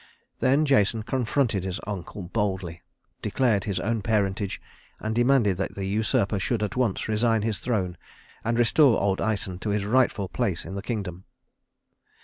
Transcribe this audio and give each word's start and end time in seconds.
Then 0.39 0.65
Jason 0.65 1.03
confronted 1.03 1.63
his 1.63 1.79
uncle 1.85 2.23
boldly, 2.23 2.81
declared 3.21 3.65
his 3.65 3.79
own 3.79 4.01
parentage, 4.01 4.59
and 4.99 5.13
demanded 5.13 5.57
that 5.57 5.75
the 5.75 5.85
usurper 5.85 6.39
should 6.39 6.63
at 6.63 6.75
once 6.75 7.07
resign 7.07 7.43
his 7.43 7.59
throne 7.59 7.97
and 8.43 8.57
restore 8.57 8.99
old 8.99 9.19
Æson 9.19 9.59
to 9.59 9.69
his 9.69 9.85
rightful 9.85 10.27
place 10.27 10.65
in 10.65 10.73
the 10.73 10.81
kingdom. 10.81 11.25